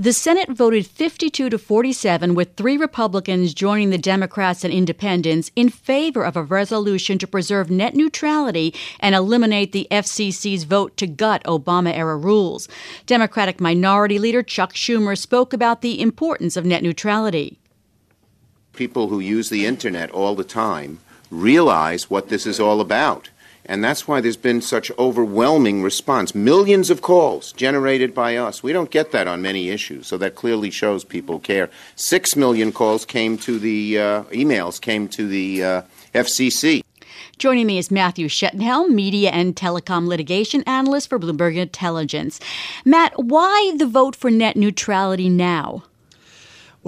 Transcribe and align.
The 0.00 0.12
Senate 0.12 0.50
voted 0.50 0.86
52 0.86 1.50
to 1.50 1.58
47, 1.58 2.36
with 2.36 2.54
three 2.54 2.76
Republicans 2.76 3.52
joining 3.52 3.90
the 3.90 3.98
Democrats 3.98 4.62
and 4.62 4.72
independents 4.72 5.50
in 5.56 5.70
favor 5.70 6.22
of 6.24 6.36
a 6.36 6.42
resolution 6.44 7.18
to 7.18 7.26
preserve 7.26 7.68
net 7.68 7.96
neutrality 7.96 8.72
and 9.00 9.16
eliminate 9.16 9.72
the 9.72 9.88
FCC's 9.90 10.62
vote 10.62 10.96
to 10.98 11.08
gut 11.08 11.42
Obama 11.46 11.92
era 11.92 12.16
rules. 12.16 12.68
Democratic 13.06 13.60
Minority 13.60 14.20
Leader 14.20 14.44
Chuck 14.44 14.72
Schumer 14.72 15.18
spoke 15.18 15.52
about 15.52 15.82
the 15.82 16.00
importance 16.00 16.56
of 16.56 16.64
net 16.64 16.84
neutrality. 16.84 17.58
People 18.74 19.08
who 19.08 19.18
use 19.18 19.48
the 19.48 19.66
internet 19.66 20.12
all 20.12 20.36
the 20.36 20.44
time 20.44 21.00
realize 21.28 22.08
what 22.08 22.28
this 22.28 22.46
is 22.46 22.60
all 22.60 22.80
about. 22.80 23.30
And 23.68 23.84
that's 23.84 24.08
why 24.08 24.22
there's 24.22 24.38
been 24.38 24.62
such 24.62 24.90
overwhelming 24.98 25.82
response. 25.82 26.34
Millions 26.34 26.88
of 26.88 27.02
calls 27.02 27.52
generated 27.52 28.14
by 28.14 28.36
us. 28.36 28.62
We 28.62 28.72
don't 28.72 28.90
get 28.90 29.12
that 29.12 29.28
on 29.28 29.42
many 29.42 29.68
issues, 29.68 30.06
so 30.06 30.16
that 30.16 30.34
clearly 30.34 30.70
shows 30.70 31.04
people 31.04 31.38
care. 31.38 31.68
Six 31.94 32.34
million 32.34 32.72
calls 32.72 33.04
came 33.04 33.36
to 33.38 33.58
the 33.58 33.98
uh, 33.98 34.22
emails 34.24 34.80
came 34.80 35.06
to 35.08 35.28
the 35.28 35.62
uh, 35.62 35.82
FCC. 36.14 36.82
Joining 37.36 37.66
me 37.66 37.78
is 37.78 37.90
Matthew 37.90 38.28
Schettenhelm, 38.28 38.90
media 38.90 39.30
and 39.30 39.54
telecom 39.54 40.08
litigation 40.08 40.62
analyst 40.64 41.08
for 41.08 41.18
Bloomberg 41.18 41.56
Intelligence. 41.56 42.40
Matt, 42.84 43.12
why 43.22 43.74
the 43.76 43.86
vote 43.86 44.16
for 44.16 44.30
net 44.30 44.56
neutrality 44.56 45.28
now? 45.28 45.84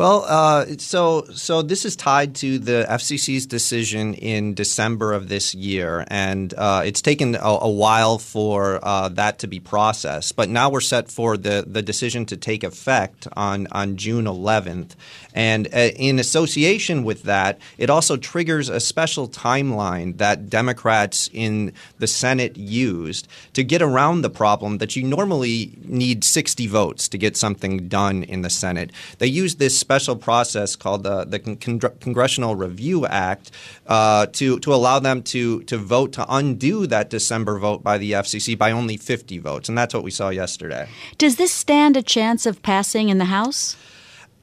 Well, 0.00 0.24
uh, 0.26 0.64
so 0.78 1.26
so 1.34 1.60
this 1.60 1.84
is 1.84 1.94
tied 1.94 2.34
to 2.36 2.58
the 2.58 2.86
FCC's 2.88 3.44
decision 3.44 4.14
in 4.14 4.54
December 4.54 5.12
of 5.12 5.28
this 5.28 5.54
year, 5.54 6.06
and 6.08 6.54
uh, 6.54 6.80
it's 6.86 7.02
taken 7.02 7.34
a, 7.34 7.58
a 7.60 7.68
while 7.68 8.16
for 8.16 8.80
uh, 8.82 9.10
that 9.10 9.38
to 9.40 9.46
be 9.46 9.60
processed. 9.60 10.36
But 10.36 10.48
now 10.48 10.70
we're 10.70 10.80
set 10.80 11.10
for 11.10 11.36
the, 11.36 11.66
the 11.66 11.82
decision 11.82 12.24
to 12.32 12.38
take 12.38 12.64
effect 12.64 13.28
on 13.36 13.68
on 13.72 13.98
June 13.98 14.24
11th, 14.24 14.92
and 15.34 15.68
uh, 15.74 15.90
in 15.96 16.18
association 16.18 17.04
with 17.04 17.24
that, 17.24 17.58
it 17.76 17.90
also 17.90 18.16
triggers 18.16 18.70
a 18.70 18.80
special 18.80 19.28
timeline 19.28 20.16
that 20.16 20.48
Democrats 20.48 21.28
in 21.30 21.74
the 21.98 22.06
Senate 22.06 22.56
used 22.56 23.28
to 23.52 23.62
get 23.62 23.82
around 23.82 24.22
the 24.22 24.30
problem 24.30 24.78
that 24.78 24.96
you 24.96 25.02
normally 25.02 25.76
need 25.84 26.24
60 26.24 26.66
votes 26.68 27.06
to 27.06 27.18
get 27.18 27.36
something 27.36 27.86
done 27.86 28.22
in 28.22 28.40
the 28.40 28.48
Senate. 28.48 28.92
They 29.18 29.26
used 29.26 29.58
this 29.58 29.89
special 29.90 30.14
process 30.14 30.76
called 30.76 31.02
the, 31.02 31.24
the 31.24 31.40
Con- 31.40 31.80
Congressional 31.98 32.54
Review 32.54 33.06
Act 33.06 33.50
uh, 33.88 34.26
to, 34.26 34.60
to 34.60 34.72
allow 34.72 35.00
them 35.00 35.20
to, 35.24 35.64
to 35.64 35.76
vote 35.76 36.12
to 36.12 36.24
undo 36.28 36.86
that 36.86 37.10
December 37.10 37.58
vote 37.58 37.82
by 37.82 37.98
the 37.98 38.12
FCC 38.12 38.56
by 38.56 38.70
only 38.70 38.96
50 38.96 39.38
votes. 39.38 39.68
And 39.68 39.76
that's 39.76 39.92
what 39.92 40.04
we 40.04 40.12
saw 40.12 40.28
yesterday. 40.28 40.88
Does 41.18 41.34
this 41.36 41.50
stand 41.50 41.96
a 41.96 42.02
chance 42.02 42.46
of 42.46 42.62
passing 42.62 43.08
in 43.08 43.18
the 43.18 43.24
House? 43.24 43.76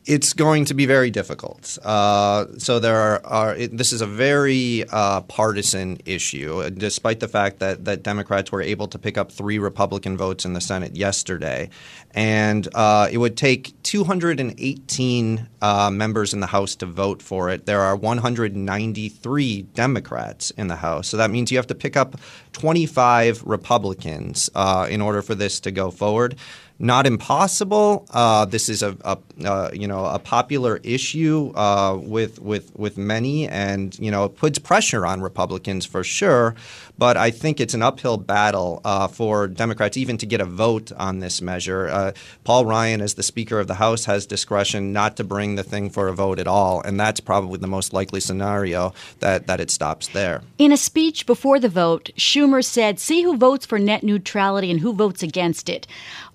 It's 0.08 0.32
going 0.32 0.64
to 0.64 0.74
be 0.74 0.86
very 0.86 1.12
difficult. 1.12 1.78
Uh, 1.84 2.46
so 2.58 2.80
there 2.80 2.96
are, 2.96 3.22
are 3.26 3.56
it, 3.56 3.78
this 3.78 3.92
is 3.92 4.00
a 4.00 4.08
very 4.08 4.86
uh, 4.90 5.20
partisan 5.22 5.98
issue, 6.06 6.70
despite 6.70 7.20
the 7.20 7.28
fact 7.28 7.60
that 7.60 7.84
that 7.86 8.04
Democrats 8.04 8.52
were 8.52 8.62
able 8.62 8.88
to 8.88 8.98
pick 8.98 9.18
up 9.18 9.32
three 9.32 9.60
Republican 9.60 10.18
votes 10.18 10.46
in 10.46 10.54
the 10.54 10.62
Senate 10.62 10.96
yesterday, 10.96 11.70
and 12.12 12.70
uh, 12.74 13.10
it 13.12 13.18
would 13.18 13.36
take 13.36 13.74
218 13.84 15.50
uh, 15.62 15.90
members 15.92 16.34
in 16.34 16.40
the 16.40 16.48
House 16.48 16.76
to 16.78 16.86
vote 16.86 17.22
for 17.22 17.50
it. 17.50 17.66
There 17.66 17.82
are 17.82 17.96
193 17.96 19.62
Democrats 19.62 20.52
in 20.52 20.68
the 20.68 20.78
House, 20.78 21.10
so 21.10 21.18
that 21.18 21.32
means 21.32 21.52
you 21.52 21.58
have 21.58 21.68
to 21.68 21.76
pick 21.76 21.98
up 21.98 22.16
25 22.54 23.44
Republicans 23.44 24.50
uh, 24.56 24.88
in 24.90 25.02
order 25.02 25.22
for 25.22 25.36
this 25.36 25.60
to 25.60 25.72
go 25.72 25.92
forward 25.92 26.38
not 26.80 27.08
impossible. 27.08 28.06
Uh, 28.12 28.46
this 28.46 28.70
is 28.70 28.84
a, 28.84 28.96
a 29.04 29.18
uh, 29.46 29.70
you 29.74 29.88
know 29.88 30.06
a 30.06 30.20
popular 30.20 30.78
issue 30.84 31.52
uh, 31.56 31.98
with 32.02 32.40
with 32.40 32.76
with 32.78 32.98
many, 32.98 33.48
and 33.48 33.98
you 34.00 34.12
know 34.12 34.26
it 34.26 34.36
puts 34.36 34.60
pressure 34.60 35.06
on 35.06 35.22
Republicans 35.22 35.86
for 35.86 36.04
sure. 36.04 36.56
But 36.98 37.16
I 37.16 37.30
think 37.30 37.60
it's 37.60 37.74
an 37.76 37.84
uphill 37.84 38.18
battle 38.18 38.82
uh, 38.84 39.08
for 39.08 39.48
Democrats 39.48 39.98
even 39.98 40.18
to 40.18 40.26
get 40.26 40.42
a 40.42 40.46
vote 40.46 40.92
on 40.98 41.20
this 41.20 41.42
measure. 41.44 41.88
Uh, 41.88 42.12
Paul 42.44 42.66
Ryan, 42.66 43.02
as 43.02 43.14
the 43.14 43.24
Speaker 43.24 43.60
of 43.60 43.68
the 43.68 43.76
House, 43.76 44.06
has 44.06 44.26
discretion 44.26 44.94
not 44.94 45.16
to 45.18 45.24
bring 45.24 45.56
the 45.56 45.64
thing 45.64 45.92
for 45.92 46.08
a 46.08 46.14
vote 46.14 46.40
at 46.40 46.48
all, 46.48 46.82
and 46.82 47.00
that's 47.00 47.20
probably 47.20 47.60
the 47.60 47.68
most 47.68 47.94
likely 47.94 48.20
scenario 48.20 48.94
that 49.20 49.48
that 49.48 49.60
it 49.60 49.72
stops 49.72 50.08
there. 50.10 50.42
In 50.58 50.72
a 50.72 50.78
speech 50.78 51.26
before 51.26 51.60
the 51.60 51.70
vote, 51.70 52.12
Schumer 52.18 52.64
said, 52.64 53.00
"See 53.00 53.24
who 53.24 53.38
votes 53.38 53.66
for 53.66 53.80
net 53.80 54.04
neutrality 54.04 54.70
and 54.70 54.80
who 54.80 54.94
votes 54.94 55.24
against 55.24 55.70
it." 55.70 55.88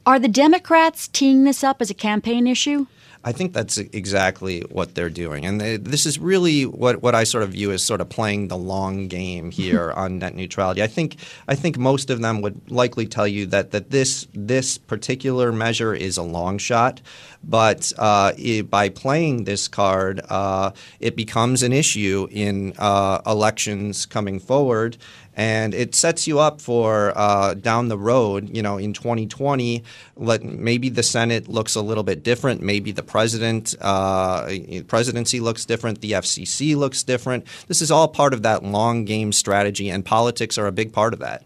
Are 0.05 0.19
the 0.19 0.29
Democrats 0.29 1.07
teeing 1.07 1.45
this 1.45 1.63
up 1.63 1.81
as 1.81 1.89
a 1.89 1.95
campaign 1.95 2.49
issue? 2.49 2.87
I 3.25 3.31
think 3.31 3.53
that's 3.53 3.79
exactly 3.79 4.63
what 4.63 4.97
they're 4.97 5.09
doing, 5.09 5.47
and 5.47 5.61
they, 5.61 5.77
this 5.77 6.07
is 6.07 6.19
really 6.19 6.67
what, 6.67 7.03
what 7.03 7.15
I 7.15 7.23
sort 7.23 7.45
of 7.45 7.51
view 7.51 7.71
as 7.71 7.81
sort 7.81 8.01
of 8.01 8.09
playing 8.09 8.49
the 8.49 8.57
long 8.57 9.07
game 9.07 9.51
here 9.63 9.93
on 9.93 10.19
net 10.19 10.35
neutrality. 10.35 10.83
I 10.83 10.89
think 10.89 11.17
I 11.47 11.55
think 11.55 11.79
most 11.79 12.11
of 12.11 12.21
them 12.21 12.43
would 12.43 12.69
likely 12.69 13.07
tell 13.07 13.29
you 13.29 13.47
that 13.47 13.71
that 13.71 13.91
this 13.91 14.27
this 14.35 14.77
particular 14.77 15.53
measure 15.53 15.95
is 15.95 16.17
a 16.17 16.23
long 16.23 16.59
shot, 16.59 17.01
but 17.45 17.93
uh, 17.97 18.33
it, 18.37 18.69
by 18.69 18.89
playing 18.89 19.45
this 19.45 19.69
card, 19.69 20.21
uh, 20.29 20.73
it 20.99 21.15
becomes 21.15 21.63
an 21.63 21.73
issue 21.73 22.27
in 22.33 22.75
uh, 22.77 23.21
elections 23.25 24.05
coming 24.05 24.41
forward 24.41 24.97
and 25.35 25.75
it 25.75 25.95
sets 25.95 26.27
you 26.27 26.39
up 26.39 26.61
for 26.61 27.13
uh, 27.17 27.55
down 27.55 27.89
the 27.89 27.99
road. 27.99 28.55
You 28.55 28.63
know, 28.63 28.79
in 28.79 28.93
2020, 28.93 29.83
let 30.17 30.43
maybe 30.45 30.89
the 30.89 31.03
Senate 31.03 31.49
looks 31.49 31.75
a 31.75 31.83
little 31.83 32.03
bit 32.03 32.23
different. 32.23 32.63
Maybe 32.63 32.93
the 32.93 33.03
president 33.03 33.75
uh, 33.81 34.51
presidency 34.87 35.41
looks 35.41 35.65
different. 35.65 36.01
The 36.01 36.13
FCC 36.13 36.77
looks 36.77 37.03
different. 37.03 37.47
This 37.69 37.81
is 37.81 37.91
all 37.91 38.09
part 38.09 38.35
of 38.35 38.43
that 38.43 38.63
long 38.63 39.05
game 39.05 39.33
strategy, 39.33 39.91
and 39.91 40.05
politics 40.05 40.59
are 40.59 40.67
a 40.67 40.73
big 40.73 40.93
part 40.93 41.13
of 41.13 41.21
that. 41.21 41.45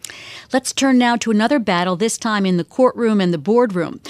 Let's 0.52 0.72
turn 0.72 0.98
now 0.98 1.16
to 1.16 1.30
another 1.30 1.58
battle. 1.58 1.96
This 1.96 2.18
time 2.18 2.46
in 2.46 2.56
the 2.56 2.64
courtroom 2.64 3.20
and 3.20 3.32
the 3.32 3.38
boardroom. 3.38 4.00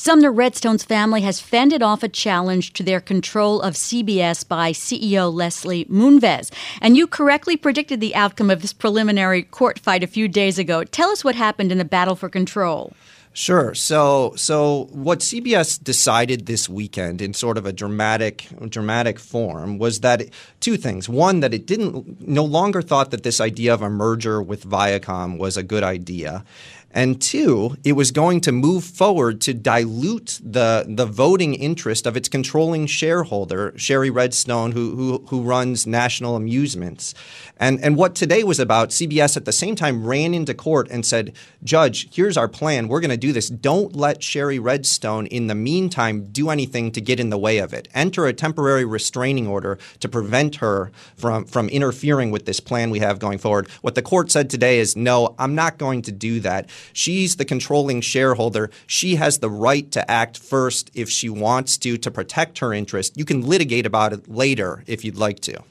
Sumner 0.00 0.30
Redstone's 0.30 0.84
family 0.84 1.22
has 1.22 1.40
fended 1.40 1.82
off 1.82 2.04
a 2.04 2.08
challenge 2.08 2.72
to 2.74 2.84
their 2.84 3.00
control 3.00 3.60
of 3.60 3.74
CBS 3.74 4.46
by 4.46 4.70
CEO 4.70 5.34
Leslie 5.34 5.86
Moonves. 5.86 6.52
And 6.80 6.96
you 6.96 7.08
correctly 7.08 7.56
predicted 7.56 8.00
the 8.00 8.14
outcome 8.14 8.48
of 8.48 8.62
this 8.62 8.72
preliminary 8.72 9.42
court 9.42 9.80
fight 9.80 10.04
a 10.04 10.06
few 10.06 10.28
days 10.28 10.56
ago. 10.56 10.84
Tell 10.84 11.10
us 11.10 11.24
what 11.24 11.34
happened 11.34 11.72
in 11.72 11.78
the 11.78 11.84
battle 11.84 12.14
for 12.14 12.28
control. 12.28 12.92
Sure. 13.32 13.74
So, 13.74 14.32
so 14.36 14.88
what 14.90 15.20
CBS 15.20 15.82
decided 15.82 16.46
this 16.46 16.68
weekend 16.68 17.22
in 17.22 17.34
sort 17.34 17.56
of 17.58 17.66
a 17.66 17.72
dramatic, 17.72 18.48
dramatic 18.68 19.18
form 19.18 19.78
was 19.78 20.00
that 20.00 20.22
it, 20.22 20.32
two 20.60 20.76
things. 20.76 21.08
One, 21.08 21.40
that 21.40 21.54
it 21.54 21.66
didn't 21.66 22.26
no 22.26 22.44
longer 22.44 22.82
thought 22.82 23.10
that 23.10 23.22
this 23.22 23.40
idea 23.40 23.74
of 23.74 23.82
a 23.82 23.90
merger 23.90 24.42
with 24.42 24.64
Viacom 24.64 25.38
was 25.38 25.56
a 25.56 25.62
good 25.62 25.84
idea, 25.84 26.44
and 26.90 27.20
two, 27.20 27.76
it 27.84 27.92
was 27.92 28.10
going 28.10 28.40
to 28.40 28.52
move 28.52 28.82
forward 28.82 29.42
to 29.42 29.52
dilute 29.52 30.40
the, 30.42 30.86
the 30.88 31.04
voting 31.04 31.54
interest 31.54 32.06
of 32.06 32.16
its 32.16 32.30
controlling 32.30 32.86
shareholder, 32.86 33.74
Shari 33.76 34.08
Redstone, 34.08 34.72
who, 34.72 34.96
who, 34.96 35.26
who 35.28 35.42
runs 35.42 35.86
National 35.86 36.34
Amusements. 36.34 37.14
And, 37.58 37.78
and 37.84 37.96
what 37.96 38.14
today 38.14 38.42
was 38.42 38.58
about, 38.58 38.88
CBS 38.88 39.36
at 39.36 39.44
the 39.44 39.52
same 39.52 39.76
time 39.76 40.06
ran 40.06 40.32
into 40.32 40.54
court 40.54 40.88
and 40.90 41.04
said, 41.04 41.34
Judge, 41.62 42.12
here's 42.14 42.38
our 42.38 42.48
plan. 42.48 42.88
We're 42.88 43.00
going 43.00 43.10
to 43.10 43.16
do 43.16 43.32
this. 43.32 43.50
Don't 43.50 43.94
let 43.94 44.22
Shari 44.22 44.58
Redstone, 44.58 45.26
in 45.26 45.46
the 45.46 45.54
meantime, 45.54 46.28
do 46.32 46.48
anything 46.48 46.90
to 46.92 47.00
get 47.02 47.20
in 47.20 47.28
the 47.28 47.38
way 47.38 47.58
of 47.58 47.74
it. 47.74 47.88
Enter 47.92 48.26
a 48.26 48.32
temporary 48.32 48.84
restraining 48.86 49.46
order 49.46 49.78
to 50.00 50.08
prevent 50.08 50.56
her 50.56 50.90
from, 51.16 51.44
from 51.44 51.68
interfering 51.68 52.30
with 52.30 52.46
this 52.46 52.60
plan 52.60 52.88
we 52.90 53.00
have 53.00 53.18
going 53.18 53.38
forward. 53.38 53.68
What 53.82 53.94
the 53.94 54.02
court 54.02 54.30
said 54.30 54.48
today 54.48 54.78
is, 54.78 54.96
no, 54.96 55.34
I'm 55.38 55.54
not 55.54 55.76
going 55.76 56.02
to 56.02 56.12
do 56.12 56.40
that. 56.40 56.70
She's 56.92 57.36
the 57.36 57.44
controlling 57.44 58.00
shareholder. 58.00 58.70
She 58.86 59.16
has 59.16 59.38
the 59.38 59.50
right 59.50 59.90
to 59.92 60.10
act 60.10 60.38
first 60.38 60.90
if 60.94 61.08
she 61.08 61.28
wants 61.28 61.76
to 61.78 61.98
to 61.98 62.10
protect 62.10 62.58
her 62.58 62.72
interest. 62.72 63.16
You 63.16 63.24
can 63.24 63.46
litigate 63.46 63.86
about 63.86 64.12
it 64.12 64.28
later 64.28 64.84
if 64.86 65.04
you'd 65.04 65.16
like 65.16 65.40
to. 65.40 65.62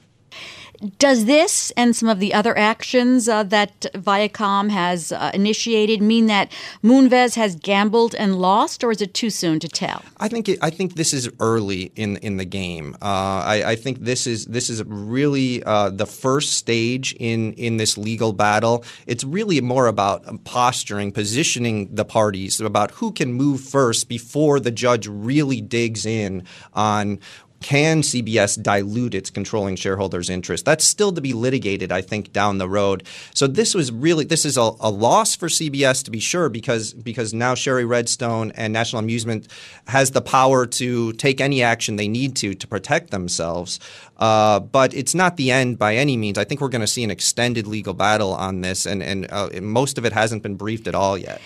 Does 0.98 1.24
this 1.24 1.72
and 1.72 1.96
some 1.96 2.08
of 2.08 2.20
the 2.20 2.32
other 2.32 2.56
actions 2.56 3.28
uh, 3.28 3.42
that 3.44 3.80
Viacom 3.94 4.70
has 4.70 5.10
uh, 5.10 5.32
initiated 5.34 6.00
mean 6.00 6.26
that 6.26 6.52
Moonves 6.84 7.34
has 7.34 7.56
gambled 7.56 8.14
and 8.14 8.36
lost, 8.36 8.84
or 8.84 8.92
is 8.92 9.02
it 9.02 9.12
too 9.12 9.30
soon 9.30 9.58
to 9.58 9.68
tell? 9.68 10.02
I 10.18 10.28
think 10.28 10.48
it, 10.48 10.58
I 10.62 10.70
think 10.70 10.94
this 10.94 11.12
is 11.12 11.28
early 11.40 11.90
in 11.96 12.16
in 12.18 12.36
the 12.36 12.44
game. 12.44 12.94
Uh, 13.02 13.42
I, 13.44 13.62
I, 13.66 13.76
think 13.76 14.00
this 14.00 14.26
is 14.26 14.46
this 14.46 14.70
is 14.70 14.84
really 14.84 15.64
uh, 15.64 15.90
the 15.90 16.06
first 16.06 16.52
stage 16.52 17.12
in 17.18 17.54
in 17.54 17.78
this 17.78 17.98
legal 17.98 18.32
battle. 18.32 18.84
It's 19.06 19.24
really 19.24 19.60
more 19.60 19.88
about 19.88 20.44
posturing, 20.44 21.10
positioning 21.10 21.92
the 21.92 22.04
parties 22.04 22.60
about 22.60 22.92
who 22.92 23.10
can 23.10 23.32
move 23.32 23.60
first 23.60 24.08
before 24.08 24.60
the 24.60 24.70
judge 24.70 25.08
really 25.08 25.60
digs 25.60 26.06
in 26.06 26.44
on 26.72 27.18
can 27.60 28.02
CBS 28.02 28.60
dilute 28.62 29.14
its 29.14 29.30
controlling 29.30 29.76
shareholders' 29.76 30.30
interest? 30.30 30.64
That's 30.64 30.84
still 30.84 31.12
to 31.12 31.20
be 31.20 31.32
litigated, 31.32 31.90
I 31.90 32.02
think, 32.02 32.32
down 32.32 32.58
the 32.58 32.68
road. 32.68 33.02
So 33.34 33.46
this 33.46 33.74
was 33.74 33.90
really 33.90 34.24
this 34.24 34.44
is 34.44 34.56
a, 34.56 34.70
a, 34.80 34.90
loss 34.90 35.34
for 35.34 35.48
CBS 35.48 36.04
to 36.04 36.10
be 36.10 36.20
sure, 36.20 36.48
because 36.48 36.92
because 36.92 37.34
now 37.34 37.54
Shari 37.54 37.84
Redstone 37.84 38.52
and 38.52 38.72
National 38.72 39.00
Amusement 39.00 39.48
has 39.88 40.12
the 40.12 40.22
power 40.22 40.66
to 40.66 41.12
take 41.14 41.40
any 41.40 41.62
action 41.62 41.96
they 41.96 42.08
need 42.08 42.36
to 42.36 42.54
to 42.54 42.66
protect 42.66 43.10
themselves. 43.10 43.80
Uh, 44.18 44.60
but 44.60 44.94
it's 44.94 45.14
not 45.14 45.36
the 45.36 45.50
end 45.50 45.78
by 45.78 45.96
any 45.96 46.16
means. 46.16 46.38
I 46.38 46.44
think 46.44 46.60
we're 46.60 46.68
going 46.68 46.80
to 46.80 46.86
see 46.86 47.04
an 47.04 47.10
extended 47.10 47.66
legal 47.66 47.94
battle 47.94 48.34
on 48.34 48.60
this, 48.60 48.86
and 48.86 49.02
and 49.02 49.26
uh, 49.30 49.48
most 49.60 49.98
of 49.98 50.04
it 50.04 50.12
hasn't 50.12 50.42
been 50.42 50.54
briefed 50.54 50.86
at 50.86 50.94
all 50.94 51.18
yet. 51.18 51.40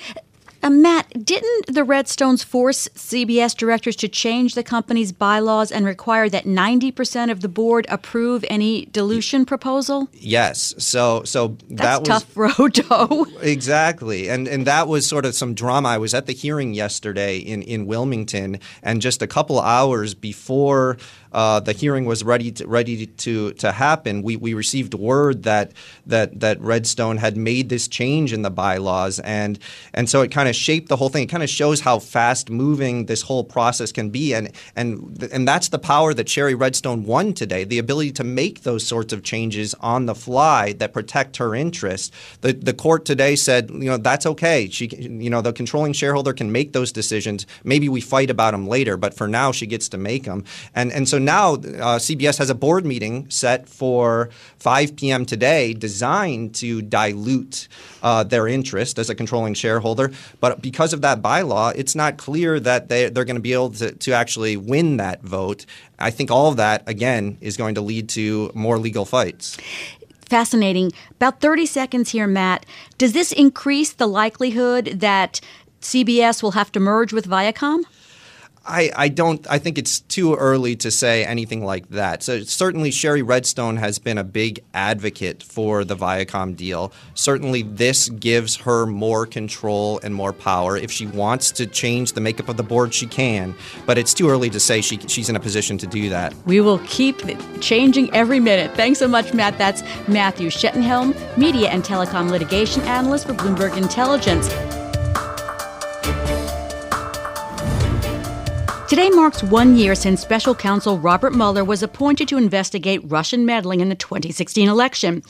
Uh, 0.62 0.70
Matt, 0.70 1.24
didn't 1.24 1.66
the 1.66 1.82
Redstones 1.82 2.44
force 2.44 2.86
CBS 2.94 3.56
directors 3.56 3.96
to 3.96 4.08
change 4.08 4.54
the 4.54 4.62
company's 4.62 5.10
bylaws 5.10 5.72
and 5.72 5.84
require 5.84 6.28
that 6.28 6.44
90% 6.44 7.30
of 7.30 7.40
the 7.40 7.48
board 7.48 7.84
approve 7.88 8.44
any 8.48 8.86
dilution 8.86 9.44
proposal? 9.44 10.08
Yes. 10.12 10.74
So 10.78 11.24
so 11.24 11.56
That's 11.68 11.82
that 11.82 12.00
was 12.00 12.08
tough 12.08 12.36
road 12.36 12.74
though. 12.88 13.26
Exactly. 13.40 14.28
And 14.28 14.46
and 14.46 14.66
that 14.66 14.86
was 14.86 15.06
sort 15.06 15.26
of 15.26 15.34
some 15.34 15.54
drama. 15.54 15.88
I 15.88 15.98
was 15.98 16.14
at 16.14 16.26
the 16.26 16.32
hearing 16.32 16.74
yesterday 16.74 17.38
in 17.38 17.62
in 17.62 17.86
Wilmington 17.86 18.60
and 18.82 19.02
just 19.02 19.20
a 19.20 19.26
couple 19.26 19.60
hours 19.60 20.14
before 20.14 20.96
uh, 21.32 21.60
the 21.60 21.72
hearing 21.72 22.04
was 22.04 22.24
ready 22.24 22.52
to, 22.52 22.66
ready 22.66 23.06
to 23.06 23.52
to 23.54 23.72
happen, 23.72 24.22
we, 24.22 24.36
we 24.36 24.54
received 24.54 24.94
word 24.94 25.42
that 25.44 25.72
that 26.06 26.40
that 26.40 26.60
Redstone 26.60 27.16
had 27.16 27.36
made 27.36 27.68
this 27.68 27.88
change 27.88 28.32
in 28.32 28.42
the 28.42 28.50
bylaws, 28.50 29.18
and 29.20 29.58
and 29.94 30.08
so 30.08 30.22
it 30.22 30.30
kind 30.30 30.48
of 30.48 30.56
shaped 30.56 30.88
the 30.88 30.96
whole 30.96 31.08
thing. 31.08 31.24
It 31.24 31.30
kind 31.30 31.42
of 31.42 31.50
shows 31.50 31.80
how 31.80 31.98
fast 31.98 32.50
moving 32.50 33.06
this 33.06 33.22
whole 33.22 33.44
process 33.44 33.92
can 33.92 34.10
be, 34.10 34.34
and 34.34 34.50
and 34.76 35.22
and 35.32 35.46
that's 35.46 35.68
the 35.68 35.78
power 35.78 36.14
that 36.14 36.28
Shari 36.28 36.54
Redstone 36.54 37.04
won 37.04 37.32
today: 37.32 37.64
the 37.64 37.78
ability 37.78 38.12
to 38.12 38.24
make 38.24 38.62
those 38.62 38.86
sorts 38.86 39.12
of 39.12 39.22
changes 39.22 39.74
on 39.80 40.06
the 40.06 40.14
fly 40.14 40.72
that 40.74 40.92
protect 40.92 41.38
her 41.38 41.54
interest. 41.54 42.12
The 42.42 42.52
the 42.52 42.74
court 42.74 43.04
today 43.04 43.36
said, 43.36 43.70
you 43.70 43.90
know, 43.90 43.96
that's 43.96 44.26
okay. 44.26 44.68
She, 44.68 44.86
you 44.86 45.30
know, 45.30 45.40
the 45.40 45.52
controlling 45.52 45.92
shareholder 45.92 46.32
can 46.32 46.52
make 46.52 46.72
those 46.72 46.92
decisions. 46.92 47.46
Maybe 47.64 47.88
we 47.88 48.00
fight 48.00 48.30
about 48.30 48.52
them 48.52 48.66
later, 48.66 48.96
but 48.96 49.14
for 49.14 49.28
now, 49.28 49.52
she 49.52 49.66
gets 49.66 49.88
to 49.90 49.98
make 49.98 50.24
them. 50.24 50.44
And 50.74 50.92
and 50.92 51.08
so 51.08 51.18
now 51.24 51.54
uh, 51.54 51.98
CBS 51.98 52.38
has 52.38 52.50
a 52.50 52.54
board 52.54 52.84
meeting 52.84 53.28
set 53.30 53.68
for 53.68 54.30
5 54.58 54.96
p.m. 54.96 55.24
today, 55.26 55.74
designed 55.74 56.54
to 56.56 56.82
dilute 56.82 57.68
uh, 58.02 58.24
their 58.24 58.48
interest 58.48 58.98
as 58.98 59.10
a 59.10 59.14
controlling 59.14 59.54
shareholder. 59.54 60.12
But 60.40 60.62
because 60.62 60.92
of 60.92 61.00
that 61.02 61.22
bylaw, 61.22 61.72
it's 61.76 61.94
not 61.94 62.16
clear 62.16 62.60
that 62.60 62.88
they, 62.88 63.08
they're 63.08 63.24
going 63.24 63.36
to 63.36 63.42
be 63.42 63.52
able 63.52 63.70
to, 63.70 63.92
to 63.92 64.12
actually 64.12 64.56
win 64.56 64.96
that 64.98 65.22
vote. 65.22 65.66
I 65.98 66.10
think 66.10 66.30
all 66.30 66.48
of 66.48 66.56
that, 66.56 66.88
again, 66.88 67.38
is 67.40 67.56
going 67.56 67.74
to 67.76 67.80
lead 67.80 68.08
to 68.10 68.50
more 68.54 68.78
legal 68.78 69.04
fights 69.04 69.56
fascinating. 70.32 70.90
About 71.10 71.42
30 71.42 71.66
seconds 71.66 72.08
here, 72.08 72.26
Matt. 72.26 72.64
Does 72.96 73.12
this 73.12 73.32
increase 73.32 73.92
the 73.92 74.06
likelihood 74.06 74.86
that 74.86 75.42
CBS 75.82 76.42
will 76.42 76.52
have 76.52 76.72
to 76.72 76.80
merge 76.80 77.12
with 77.12 77.28
Viacom? 77.28 77.82
I, 78.64 78.90
I 78.94 79.08
don't 79.08 79.44
I 79.50 79.58
think 79.58 79.78
it's 79.78 80.00
too 80.00 80.34
early 80.34 80.76
to 80.76 80.90
say 80.90 81.24
anything 81.24 81.64
like 81.64 81.88
that. 81.90 82.22
So 82.22 82.42
certainly 82.42 82.90
Shari 82.90 83.22
Redstone 83.22 83.76
has 83.76 83.98
been 83.98 84.18
a 84.18 84.24
big 84.24 84.62
advocate 84.72 85.42
for 85.42 85.84
the 85.84 85.96
Viacom 85.96 86.56
deal. 86.56 86.92
Certainly 87.14 87.62
this 87.62 88.08
gives 88.08 88.56
her 88.56 88.86
more 88.86 89.26
control 89.26 90.00
and 90.02 90.14
more 90.14 90.32
power. 90.32 90.76
If 90.76 90.90
she 90.90 91.06
wants 91.06 91.50
to 91.52 91.66
change 91.66 92.12
the 92.12 92.20
makeup 92.20 92.48
of 92.48 92.56
the 92.56 92.62
board, 92.62 92.94
she 92.94 93.06
can. 93.06 93.54
But 93.86 93.98
it's 93.98 94.14
too 94.14 94.28
early 94.28 94.50
to 94.50 94.60
say 94.60 94.80
she, 94.80 94.98
she's 95.08 95.28
in 95.28 95.36
a 95.36 95.40
position 95.40 95.78
to 95.78 95.86
do 95.86 96.08
that. 96.10 96.34
We 96.46 96.60
will 96.60 96.78
keep 96.86 97.20
changing 97.60 98.12
every 98.14 98.40
minute. 98.40 98.74
Thanks 98.76 98.98
so 98.98 99.08
much, 99.08 99.34
Matt. 99.34 99.58
That's 99.58 99.82
Matthew 100.08 100.48
Schettenhelm, 100.48 101.16
media 101.36 101.70
and 101.70 101.82
telecom 101.82 102.30
litigation 102.30 102.82
analyst 102.82 103.26
for 103.26 103.34
Bloomberg 103.34 103.76
Intelligence. 103.76 104.48
Today 108.92 109.08
marks 109.08 109.42
one 109.42 109.78
year 109.78 109.94
since 109.94 110.20
special 110.20 110.54
counsel 110.54 110.98
Robert 110.98 111.34
Mueller 111.34 111.64
was 111.64 111.82
appointed 111.82 112.28
to 112.28 112.36
investigate 112.36 113.00
Russian 113.10 113.46
meddling 113.46 113.80
in 113.80 113.88
the 113.88 113.94
2016 113.94 114.68
election. 114.68 115.22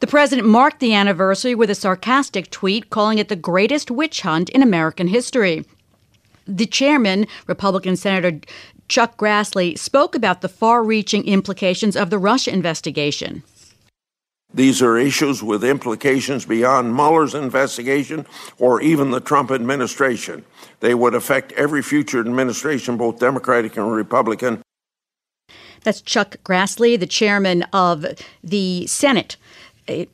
The 0.00 0.08
president 0.08 0.48
marked 0.48 0.80
the 0.80 0.94
anniversary 0.94 1.54
with 1.54 1.70
a 1.70 1.76
sarcastic 1.76 2.50
tweet 2.50 2.90
calling 2.90 3.18
it 3.18 3.28
the 3.28 3.36
greatest 3.36 3.88
witch 3.88 4.22
hunt 4.22 4.48
in 4.48 4.64
American 4.64 5.06
history. 5.06 5.64
The 6.48 6.66
chairman, 6.66 7.28
Republican 7.46 7.94
Senator 7.94 8.40
Chuck 8.88 9.16
Grassley, 9.16 9.78
spoke 9.78 10.16
about 10.16 10.40
the 10.40 10.48
far 10.48 10.82
reaching 10.82 11.24
implications 11.24 11.94
of 11.94 12.10
the 12.10 12.18
Russia 12.18 12.52
investigation. 12.52 13.44
These 14.52 14.80
are 14.80 14.96
issues 14.96 15.42
with 15.42 15.62
implications 15.62 16.46
beyond 16.46 16.94
Mueller's 16.94 17.34
investigation 17.34 18.26
or 18.58 18.80
even 18.80 19.10
the 19.10 19.20
Trump 19.20 19.50
administration. 19.50 20.44
They 20.80 20.94
would 20.94 21.14
affect 21.14 21.52
every 21.52 21.82
future 21.82 22.20
administration, 22.20 22.96
both 22.96 23.18
Democratic 23.18 23.76
and 23.76 23.92
Republican. 23.92 24.62
That's 25.82 26.00
Chuck 26.00 26.36
Grassley, 26.44 26.98
the 26.98 27.06
chairman 27.06 27.62
of 27.72 28.06
the 28.42 28.86
Senate 28.86 29.36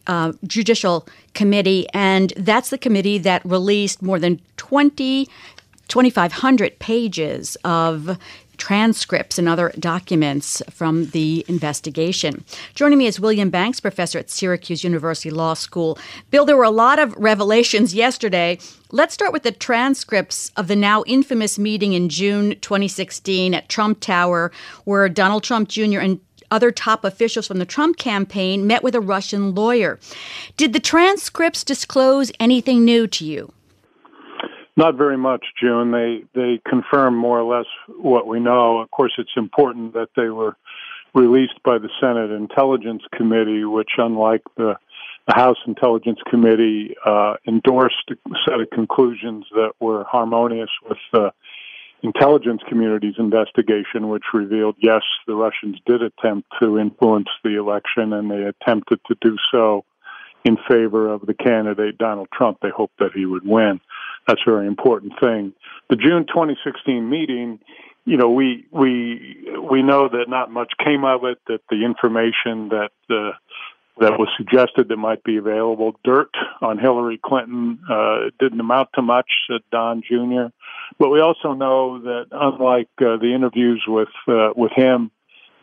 uh, 0.07 0.33
Judicial 0.47 1.07
Committee, 1.35 1.87
and 1.93 2.33
that's 2.37 2.71
the 2.71 2.79
committee 2.79 3.19
that 3.19 3.45
released 3.45 4.03
more 4.03 4.19
than 4.19 4.41
20 4.57 5.29
2,500 5.87 6.79
pages 6.79 7.57
of 7.63 8.19
transcripts 8.57 9.39
and 9.39 9.49
other 9.49 9.73
documents 9.79 10.63
from 10.71 11.07
the 11.07 11.45
investigation. 11.49 12.45
Joining 12.75 12.99
me 12.99 13.07
is 13.07 13.21
William 13.21 13.51
Banks, 13.51 13.81
professor 13.81 14.19
at 14.19 14.31
Syracuse 14.31 14.85
University 14.85 15.31
Law 15.31 15.55
School. 15.55 15.99
Bill, 16.31 16.45
there 16.45 16.57
were 16.57 16.65
a 16.65 16.71
lot 16.71 16.99
of 16.99 17.15
revelations 17.17 17.95
yesterday. 17.95 18.59
Let's 18.91 19.15
start 19.15 19.33
with 19.33 19.43
the 19.43 19.53
transcripts 19.53 20.51
of 20.57 20.69
the 20.69 20.77
now 20.77 21.05
infamous 21.07 21.59
meeting 21.59 21.93
in 21.93 22.09
June 22.09 22.59
2016 22.61 23.55
at 23.55 23.69
Trump 23.69 24.01
Tower, 24.01 24.53
where 24.85 25.09
Donald 25.09 25.43
Trump 25.43 25.69
Jr. 25.69 25.99
and 25.99 26.21
other 26.51 26.71
top 26.71 27.05
officials 27.05 27.47
from 27.47 27.59
the 27.59 27.65
Trump 27.65 27.97
campaign 27.97 28.67
met 28.67 28.83
with 28.83 28.95
a 28.95 29.01
Russian 29.01 29.55
lawyer. 29.55 29.99
Did 30.57 30.73
the 30.73 30.81
transcripts 30.81 31.65
disclose 31.65 32.31
anything 32.39 32.85
new 32.85 33.07
to 33.09 33.25
you? 33.25 33.53
Not 34.77 34.97
very 34.97 35.17
much, 35.17 35.45
June. 35.61 35.93
They 35.93 36.25
they 36.35 36.61
confirm 36.69 37.17
more 37.17 37.39
or 37.39 37.57
less 37.57 37.67
what 37.97 38.27
we 38.27 38.41
know. 38.41 38.79
Of 38.79 38.91
course, 38.91 39.13
it's 39.19 39.37
important 39.37 39.95
that 39.95 40.09
they 40.17 40.29
were 40.29 40.57
released 41.15 41.63
by 41.65 41.79
the 41.79 41.91
Senate 42.01 42.33
Intelligence 42.33 43.03
Committee, 43.13 43.65
which, 43.65 43.93
unlike 43.99 44.43
the 44.57 44.77
the 45.27 45.35
House 45.35 45.57
Intelligence 45.67 46.19
Committee 46.29 46.95
uh, 47.07 47.35
endorsed 47.47 48.11
a 48.11 48.17
set 48.45 48.61
of 48.61 48.69
conclusions 48.71 49.47
that 49.53 49.73
were 49.81 50.05
harmonious 50.05 50.71
with 50.87 50.99
the 51.13 51.33
intelligence 52.03 52.61
community's 52.69 53.15
investigation, 53.19 54.09
which 54.09 54.25
revealed 54.35 54.77
yes, 54.79 55.03
the 55.27 55.35
Russians 55.35 55.79
did 55.87 56.03
attempt 56.03 56.49
to 56.61 56.79
influence 56.79 57.29
the 57.43 57.57
election, 57.59 58.13
and 58.13 58.31
they 58.31 58.43
attempted 58.43 59.01
to 59.07 59.17
do 59.21 59.37
so 59.51 59.85
in 60.45 60.59
favor 60.69 61.09
of 61.11 61.25
the 61.25 61.33
candidate 61.33 61.97
Donald 61.97 62.29
Trump. 62.33 62.59
They 62.61 62.69
hoped 62.69 62.99
that 62.99 63.13
he 63.15 63.25
would 63.25 63.47
win. 63.47 63.81
That's 64.27 64.41
a 64.47 64.51
very 64.51 64.67
important 64.67 65.13
thing. 65.21 65.53
The 65.91 65.97
June 65.97 66.27
2016 66.27 67.09
meeting 67.09 67.61
you 68.05 68.17
know, 68.17 68.31
we 68.31 68.67
we 68.71 69.47
we 69.61 69.83
know 69.83 70.09
that 70.09 70.29
not 70.29 70.51
much 70.51 70.73
came 70.85 71.05
of 71.05 71.25
it. 71.25 71.39
That 71.47 71.61
the 71.71 71.85
information 71.85 72.69
that 72.69 72.91
uh, 73.09 73.33
that 73.99 74.19
was 74.19 74.29
suggested 74.37 74.89
that 74.89 74.97
might 74.97 75.25
be 75.25 75.37
available, 75.37 75.95
dirt 76.05 76.31
on 76.61 76.79
Hillary 76.79 77.19
Clinton, 77.25 77.79
uh, 77.91 78.31
didn't 78.39 78.61
amount 78.61 78.91
to 78.95 79.03
much. 79.03 79.31
Said 79.51 79.63
Don 79.71 80.03
Jr. 80.03 80.53
But 80.99 81.11
we 81.11 81.21
also 81.21 81.55
know 81.55 82.01
that 82.03 82.27
unlike 82.31 82.91
uh, 82.99 83.17
the 83.17 83.33
interviews 83.35 83.83
with 83.87 84.09
uh, 84.29 84.51
with 84.55 84.73
him 84.73 85.11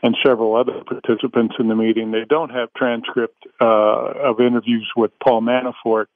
and 0.02 0.18
several 0.26 0.56
other 0.56 0.84
participants 0.84 1.56
in 1.60 1.68
the 1.68 1.76
meeting, 1.76 2.10
they 2.10 2.26
don't 2.28 2.50
have 2.50 2.74
transcript 2.74 3.46
uh, 3.62 3.66
of 3.66 4.40
interviews 4.40 4.90
with 4.96 5.12
Paul 5.24 5.42
Manafort 5.42 6.08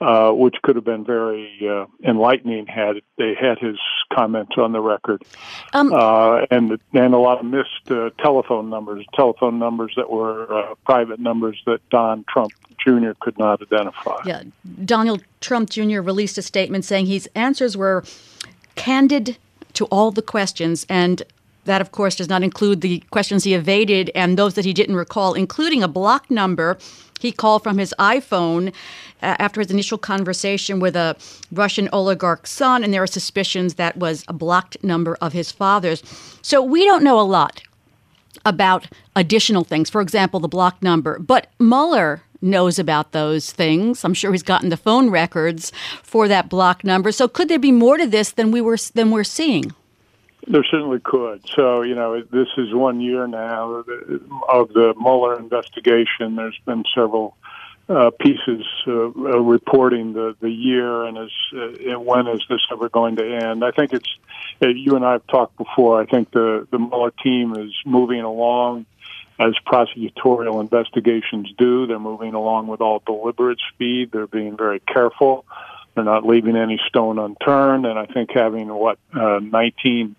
uh, 0.00 0.30
which 0.30 0.56
could 0.62 0.76
have 0.76 0.84
been 0.84 1.04
very 1.04 1.58
uh, 1.68 1.86
enlightening 2.04 2.66
had 2.66 2.96
they 3.16 3.34
had 3.34 3.58
his 3.58 3.78
comments 4.12 4.52
on 4.56 4.72
the 4.72 4.80
record, 4.80 5.22
um, 5.72 5.92
uh, 5.92 6.42
and 6.50 6.78
and 6.92 7.14
a 7.14 7.18
lot 7.18 7.38
of 7.38 7.46
missed 7.46 7.90
uh, 7.90 8.10
telephone 8.18 8.68
numbers, 8.68 9.04
telephone 9.14 9.58
numbers 9.58 9.92
that 9.96 10.10
were 10.10 10.52
uh, 10.52 10.74
private 10.84 11.18
numbers 11.18 11.60
that 11.66 11.80
Don 11.90 12.24
Trump 12.28 12.52
Jr. 12.78 13.12
could 13.20 13.38
not 13.38 13.62
identify. 13.62 14.20
Yeah, 14.24 14.42
Donald 14.84 15.24
Trump 15.40 15.70
Jr. 15.70 16.00
released 16.00 16.36
a 16.38 16.42
statement 16.42 16.84
saying 16.84 17.06
his 17.06 17.28
answers 17.34 17.76
were 17.76 18.04
candid 18.74 19.38
to 19.72 19.86
all 19.86 20.10
the 20.10 20.22
questions 20.22 20.86
and 20.88 21.22
that, 21.66 21.80
of 21.80 21.92
course, 21.92 22.16
does 22.16 22.28
not 22.28 22.42
include 22.42 22.80
the 22.80 23.00
questions 23.10 23.44
he 23.44 23.54
evaded 23.54 24.10
and 24.14 24.36
those 24.36 24.54
that 24.54 24.64
he 24.64 24.72
didn't 24.72 24.96
recall, 24.96 25.34
including 25.34 25.82
a 25.82 25.88
block 25.88 26.30
number 26.30 26.78
he 27.20 27.32
called 27.32 27.62
from 27.62 27.78
his 27.78 27.94
iPhone 27.98 28.68
uh, 29.22 29.36
after 29.38 29.60
his 29.60 29.70
initial 29.70 29.98
conversation 29.98 30.80
with 30.80 30.96
a 30.96 31.16
Russian 31.52 31.88
oligarch's 31.92 32.50
son, 32.50 32.84
and 32.84 32.92
there 32.92 33.02
are 33.02 33.06
suspicions 33.06 33.74
that 33.74 33.96
was 33.96 34.24
a 34.28 34.32
blocked 34.32 34.82
number 34.82 35.16
of 35.20 35.32
his 35.32 35.50
father's. 35.50 36.02
So 36.42 36.62
we 36.62 36.84
don't 36.84 37.02
know 37.02 37.20
a 37.20 37.22
lot 37.22 37.62
about 38.44 38.86
additional 39.16 39.64
things, 39.64 39.90
for 39.90 40.00
example, 40.00 40.40
the 40.40 40.48
block 40.48 40.82
number. 40.82 41.18
But 41.18 41.48
Mueller 41.58 42.22
knows 42.42 42.78
about 42.78 43.12
those 43.12 43.50
things. 43.50 44.04
I'm 44.04 44.14
sure 44.14 44.32
he's 44.32 44.42
gotten 44.42 44.68
the 44.68 44.76
phone 44.76 45.10
records 45.10 45.72
for 46.02 46.28
that 46.28 46.48
block 46.48 46.84
number. 46.84 47.10
So 47.12 47.28
could 47.28 47.48
there 47.48 47.58
be 47.58 47.72
more 47.72 47.96
to 47.96 48.06
this 48.06 48.30
than 48.30 48.50
we 48.50 48.60
were 48.60 48.76
than 48.94 49.10
we're 49.10 49.24
seeing? 49.24 49.74
There 50.48 50.64
certainly 50.64 51.00
could. 51.00 51.42
So, 51.56 51.82
you 51.82 51.94
know, 51.94 52.22
this 52.22 52.48
is 52.56 52.72
one 52.72 53.00
year 53.00 53.26
now 53.26 53.84
of 54.48 54.68
the 54.68 54.94
Mueller 54.96 55.38
investigation. 55.38 56.36
There's 56.36 56.58
been 56.64 56.84
several 56.94 57.36
uh, 57.88 58.10
pieces 58.18 58.64
uh, 58.86 58.92
uh, 58.92 59.40
reporting 59.40 60.12
the, 60.12 60.36
the 60.40 60.50
year 60.50 61.04
and 61.04 61.18
is 61.18 61.32
uh, 61.52 61.98
when 62.00 62.26
is 62.26 62.42
this 62.48 62.60
ever 62.72 62.88
going 62.88 63.16
to 63.16 63.24
end. 63.24 63.64
I 63.64 63.70
think 63.70 63.92
it's 63.92 64.08
uh, 64.62 64.68
you 64.68 64.96
and 64.96 65.04
I 65.04 65.12
have 65.12 65.26
talked 65.28 65.56
before. 65.56 66.00
I 66.00 66.06
think 66.06 66.30
the 66.32 66.66
the 66.70 66.78
Mueller 66.78 67.12
team 67.22 67.54
is 67.56 67.72
moving 67.84 68.22
along 68.22 68.86
as 69.38 69.54
prosecutorial 69.66 70.60
investigations 70.60 71.52
do. 71.58 71.86
They're 71.86 71.98
moving 71.98 72.34
along 72.34 72.66
with 72.68 72.80
all 72.80 73.02
deliberate 73.04 73.58
speed. 73.72 74.10
They're 74.10 74.26
being 74.26 74.56
very 74.56 74.80
careful. 74.80 75.44
They're 75.94 76.04
not 76.04 76.26
leaving 76.26 76.56
any 76.56 76.80
stone 76.88 77.18
unturned. 77.18 77.86
And 77.86 77.98
I 77.98 78.06
think 78.06 78.30
having 78.32 78.68
what 78.68 78.98
uh, 79.14 79.40
19 79.40 80.16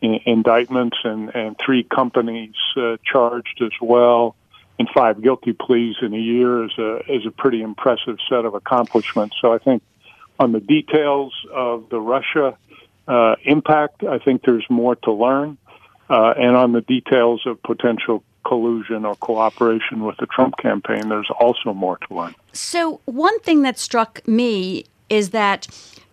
indictments 0.00 0.96
and, 1.04 1.34
and 1.34 1.56
three 1.58 1.82
companies 1.82 2.54
uh, 2.76 2.96
charged 3.04 3.60
as 3.62 3.72
well, 3.80 4.36
and 4.78 4.88
five 4.94 5.20
guilty 5.22 5.52
pleas 5.52 5.96
in 6.02 6.14
a 6.14 6.18
year 6.18 6.64
is 6.64 6.78
a 6.78 7.12
is 7.12 7.26
a 7.26 7.30
pretty 7.30 7.62
impressive 7.62 8.18
set 8.28 8.44
of 8.44 8.54
accomplishments. 8.54 9.36
So 9.40 9.52
I 9.52 9.58
think 9.58 9.82
on 10.38 10.52
the 10.52 10.60
details 10.60 11.34
of 11.52 11.88
the 11.88 12.00
Russia 12.00 12.56
uh, 13.08 13.34
impact, 13.44 14.04
I 14.04 14.18
think 14.18 14.42
there's 14.42 14.66
more 14.70 14.94
to 14.96 15.12
learn, 15.12 15.58
uh, 16.08 16.34
and 16.36 16.56
on 16.56 16.72
the 16.72 16.80
details 16.82 17.42
of 17.46 17.60
potential 17.62 18.22
collusion 18.44 19.04
or 19.04 19.14
cooperation 19.16 20.04
with 20.04 20.16
the 20.18 20.26
Trump 20.26 20.56
campaign, 20.58 21.08
there's 21.08 21.30
also 21.38 21.74
more 21.74 21.98
to 22.08 22.14
learn. 22.14 22.34
So 22.52 23.00
one 23.04 23.38
thing 23.40 23.62
that 23.62 23.78
struck 23.78 24.26
me 24.26 24.84
is 25.10 25.30
that 25.30 25.66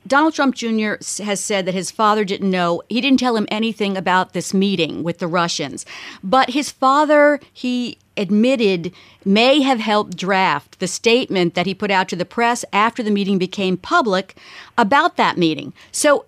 Donald 0.08 0.34
Trump 0.36 0.54
Jr. 0.54 0.94
has 1.24 1.44
said 1.44 1.66
that 1.66 1.74
his 1.74 1.90
father 1.90 2.24
didn't 2.24 2.52
know. 2.52 2.82
He 2.90 3.02
didn't 3.02 3.20
tell 3.20 3.36
him 3.36 3.48
anything 3.50 3.98
about 3.98 4.34
this 4.34 4.54
meeting 4.54 5.04
with 5.04 5.18
the 5.18 5.28
Russians. 5.28 5.86
But 6.24 6.52
his 6.52 6.70
father, 6.70 7.40
he 7.52 7.98
admitted, 8.16 8.94
may 9.26 9.62
have 9.62 9.80
helped 9.80 10.16
draft 10.16 10.80
the 10.80 10.88
statement 10.88 11.56
that 11.56 11.66
he 11.66 11.74
put 11.74 11.92
out 11.92 12.08
to 12.10 12.16
the 12.16 12.26
press 12.26 12.64
after 12.72 13.02
the 13.02 13.12
meeting 13.12 13.38
became 13.38 13.78
public 13.78 14.36
about 14.78 15.18
that 15.18 15.38
meeting. 15.38 15.74
So 15.92 16.26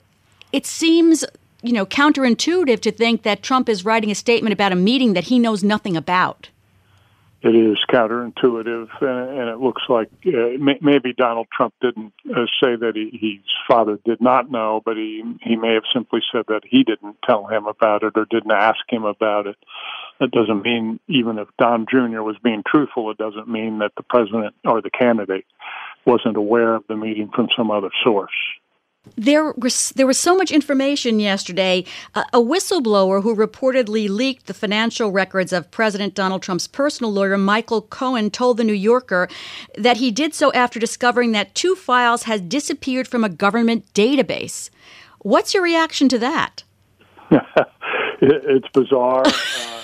it 0.51 0.65
seems, 0.65 1.23
you 1.61 1.73
know, 1.73 1.85
counterintuitive 1.85 2.81
to 2.81 2.91
think 2.91 3.21
that 3.23 3.43
Trump 3.43 3.69
is 3.69 3.85
writing 3.85 4.09
a 4.09 4.15
statement 4.15 4.53
about 4.53 4.71
a 4.71 4.75
meeting 4.75 5.13
that 5.13 5.25
he 5.25 5.37
knows 5.37 5.63
nothing 5.63 5.95
about 5.95 6.49
it 7.41 7.55
is 7.55 7.77
counterintuitive, 7.89 8.89
and, 9.01 9.39
and 9.39 9.49
it 9.49 9.59
looks 9.59 9.83
like 9.89 10.09
uh, 10.25 10.57
may, 10.59 10.77
maybe 10.81 11.13
Donald 11.13 11.47
Trump 11.55 11.73
didn't 11.81 12.13
uh, 12.29 12.45
say 12.61 12.75
that 12.75 12.93
he, 12.95 13.41
his 13.43 13.53
father 13.67 13.99
did 14.03 14.21
not 14.21 14.49
know, 14.49 14.81
but 14.83 14.97
he 14.97 15.23
he 15.41 15.55
may 15.55 15.75
have 15.75 15.83
simply 15.93 16.21
said 16.31 16.45
that 16.47 16.61
he 16.67 16.83
didn't 16.83 17.17
tell 17.23 17.45
him 17.45 17.67
about 17.67 18.03
it 18.03 18.13
or 18.15 18.25
didn't 18.25 18.51
ask 18.51 18.79
him 18.89 19.05
about 19.05 19.45
it. 19.45 19.55
That 20.19 20.31
doesn't 20.31 20.63
mean 20.63 20.99
even 21.07 21.37
if 21.37 21.47
Don 21.59 21.85
Jr. 21.89 22.21
was 22.21 22.37
being 22.43 22.63
truthful, 22.65 23.11
it 23.11 23.17
doesn't 23.17 23.47
mean 23.47 23.79
that 23.79 23.91
the 23.95 24.03
president 24.03 24.55
or 24.65 24.81
the 24.81 24.89
candidate 24.89 25.45
wasn't 26.05 26.37
aware 26.37 26.73
of 26.73 26.85
the 26.87 26.95
meeting 26.95 27.29
from 27.35 27.49
some 27.55 27.69
other 27.69 27.91
source 28.03 28.31
there 29.15 29.53
was 29.57 29.89
there 29.91 30.07
was 30.07 30.19
so 30.19 30.35
much 30.35 30.51
information 30.51 31.19
yesterday. 31.19 31.85
Uh, 32.15 32.23
a 32.33 32.39
whistleblower 32.39 33.23
who 33.23 33.35
reportedly 33.35 34.09
leaked 34.09 34.47
the 34.47 34.53
financial 34.53 35.11
records 35.11 35.53
of 35.53 35.69
President 35.71 36.13
Donald 36.13 36.41
Trump's 36.41 36.67
personal 36.67 37.11
lawyer 37.11 37.37
Michael 37.37 37.81
Cohen 37.81 38.29
told 38.31 38.57
the 38.57 38.63
New 38.63 38.73
Yorker 38.73 39.27
that 39.77 39.97
he 39.97 40.11
did 40.11 40.33
so 40.33 40.51
after 40.53 40.79
discovering 40.79 41.31
that 41.31 41.55
two 41.55 41.75
files 41.75 42.23
had 42.23 42.49
disappeared 42.49 43.07
from 43.07 43.23
a 43.23 43.29
government 43.29 43.85
database. 43.93 44.69
What's 45.19 45.53
your 45.53 45.63
reaction 45.63 46.09
to 46.09 46.19
that? 46.19 46.63
it's 48.21 48.67
bizarre. 48.73 49.23
Uh, 49.59 49.76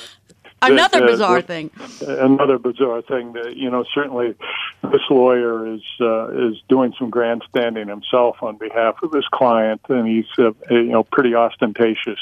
another 0.71 0.99
the, 0.99 1.05
bizarre 1.05 1.41
thing. 1.41 1.71
Another 2.01 2.57
bizarre 2.57 3.01
thing 3.01 3.33
that 3.33 3.55
you 3.55 3.69
know 3.69 3.83
certainly 3.93 4.35
this 4.83 5.01
lawyer 5.09 5.73
is 5.73 5.81
uh, 6.01 6.49
is 6.49 6.61
doing 6.69 6.93
some 6.97 7.09
grandstanding 7.09 7.87
himself 7.87 8.41
on 8.41 8.57
behalf 8.57 8.95
of 9.03 9.11
his 9.11 9.25
client, 9.33 9.81
and 9.89 10.07
he's 10.07 10.25
uh, 10.37 10.51
you 10.69 10.83
know 10.91 11.03
pretty 11.03 11.35
ostentatious. 11.35 12.19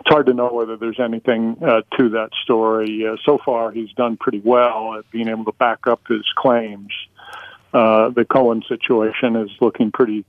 It's 0.00 0.08
hard 0.08 0.26
to 0.26 0.34
know 0.34 0.52
whether 0.52 0.76
there's 0.76 1.00
anything 1.00 1.56
uh, 1.62 1.82
to 1.98 2.10
that 2.10 2.30
story. 2.44 3.06
Uh, 3.06 3.16
so 3.24 3.38
far, 3.44 3.70
he's 3.72 3.92
done 3.92 4.16
pretty 4.16 4.40
well 4.44 4.94
at 4.98 5.10
being 5.10 5.28
able 5.28 5.44
to 5.44 5.52
back 5.52 5.86
up 5.86 6.06
his 6.08 6.24
claims. 6.36 6.92
Uh, 7.76 8.08
the 8.08 8.24
Cohen 8.24 8.62
situation 8.66 9.36
is 9.36 9.50
looking 9.60 9.92
pretty 9.92 10.24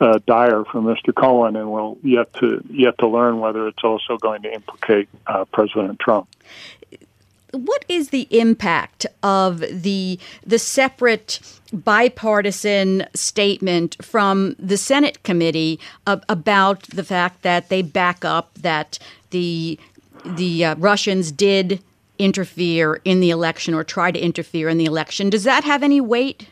uh, 0.00 0.18
dire 0.26 0.64
for 0.64 0.80
Mr. 0.80 1.14
Cohen, 1.14 1.54
and 1.54 1.70
we'll 1.70 1.96
yet 2.02 2.32
to 2.34 2.60
yet 2.70 2.98
to 2.98 3.06
learn 3.06 3.38
whether 3.38 3.68
it's 3.68 3.84
also 3.84 4.16
going 4.16 4.42
to 4.42 4.52
implicate 4.52 5.08
uh, 5.28 5.44
President 5.44 6.00
Trump 6.00 6.28
what 7.52 7.84
is 7.88 8.10
the 8.10 8.26
impact 8.30 9.06
of 9.22 9.60
the 9.60 10.18
the 10.46 10.58
separate 10.58 11.40
bipartisan 11.72 13.06
statement 13.14 13.96
from 14.04 14.54
the 14.58 14.76
Senate 14.76 15.22
committee 15.22 15.78
uh, 16.06 16.18
about 16.28 16.82
the 16.84 17.04
fact 17.04 17.42
that 17.42 17.68
they 17.68 17.82
back 17.82 18.24
up 18.24 18.52
that 18.54 18.98
the 19.30 19.78
the 20.24 20.64
uh, 20.64 20.74
Russians 20.76 21.30
did 21.32 21.80
interfere 22.18 23.00
in 23.04 23.20
the 23.20 23.30
election 23.30 23.72
or 23.74 23.84
try 23.84 24.10
to 24.10 24.18
interfere 24.18 24.68
in 24.68 24.76
the 24.76 24.84
election? 24.84 25.30
Does 25.30 25.44
that 25.44 25.64
have 25.64 25.82
any 25.82 26.00
weight? 26.00 26.48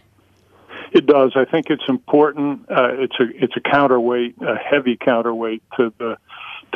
It 0.97 1.05
does. 1.05 1.33
I 1.37 1.45
think 1.45 1.69
it's 1.69 1.87
important. 1.91 2.71
Uh, 2.71 2.89
it's 2.95 3.21
a 3.21 3.25
it's 3.35 3.55
a 3.55 3.61
counterweight, 3.61 4.37
a 4.41 4.57
heavy 4.57 4.97
counterweight 4.97 5.63
to 5.77 5.93
the 5.99 6.17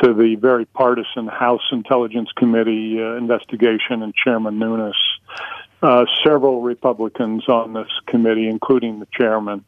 to 0.03 0.13
the 0.13 0.35
very 0.35 0.65
partisan 0.65 1.25
House 1.25 1.67
Intelligence 1.71 2.29
Committee 2.33 3.01
uh, 3.01 3.15
investigation 3.15 4.03
and 4.03 4.13
Chairman 4.13 4.59
Nunes. 4.59 4.95
Uh, 5.81 6.05
several 6.23 6.61
Republicans 6.61 7.49
on 7.49 7.73
this 7.73 7.89
committee, 8.05 8.47
including 8.47 8.99
the 8.99 9.07
chairman, 9.11 9.65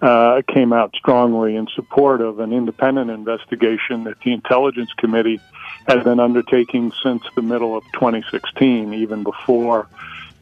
uh, 0.00 0.40
came 0.48 0.72
out 0.72 0.96
strongly 0.96 1.54
in 1.54 1.66
support 1.74 2.22
of 2.22 2.40
an 2.40 2.54
independent 2.54 3.10
investigation 3.10 4.04
that 4.04 4.18
the 4.24 4.32
Intelligence 4.32 4.94
Committee 4.94 5.42
had 5.86 6.04
been 6.04 6.20
undertaking 6.20 6.90
since 7.02 7.22
the 7.36 7.42
middle 7.42 7.76
of 7.76 7.84
2016, 7.92 8.94
even 8.94 9.24
before 9.24 9.88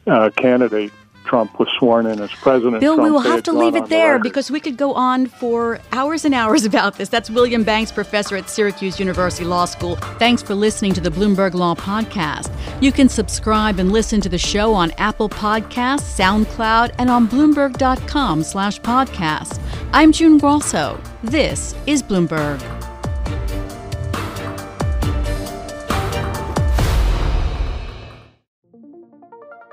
uh, 0.07 0.29
candidate 0.29 0.93
Trump 1.29 1.59
was 1.59 1.69
sworn 1.77 2.07
in 2.07 2.19
as 2.19 2.31
president. 2.31 2.81
Bill, 2.81 2.95
Trump, 2.95 3.05
we 3.05 3.11
will 3.11 3.19
have 3.19 3.43
to 3.43 3.51
leave 3.51 3.75
it 3.75 3.87
there 3.87 4.13
record. 4.13 4.23
because 4.23 4.49
we 4.49 4.59
could 4.59 4.77
go 4.77 4.93
on 4.95 5.27
for 5.27 5.79
hours 5.91 6.25
and 6.25 6.33
hours 6.33 6.65
about 6.71 6.95
this. 6.97 7.07
That's 7.07 7.29
William 7.29 7.63
Banks, 7.63 7.91
professor 7.91 8.35
at 8.35 8.49
Syracuse 8.49 8.99
University 8.99 9.45
Law 9.45 9.65
School. 9.65 9.95
Thanks 10.17 10.41
for 10.41 10.55
listening 10.55 10.93
to 10.93 11.01
the 11.01 11.11
Bloomberg 11.11 11.53
Law 11.53 11.75
Podcast. 11.75 12.51
You 12.81 12.91
can 12.91 13.07
subscribe 13.09 13.77
and 13.77 13.91
listen 13.91 14.21
to 14.21 14.29
the 14.29 14.39
show 14.39 14.73
on 14.73 14.91
Apple 14.97 15.29
Podcasts, 15.29 16.17
SoundCloud, 16.17 16.95
and 16.97 17.09
on 17.11 17.27
Bloomberg.com 17.27 18.41
slash 18.41 18.79
podcast. 18.81 19.61
I'm 19.93 20.11
June 20.11 20.39
Grosso. 20.39 20.99
This 21.23 21.75
is 21.85 22.01
Bloomberg. 22.01 22.78